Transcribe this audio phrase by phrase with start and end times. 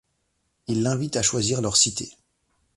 [0.65, 2.11] Ils l'invitent à choisir leur cité.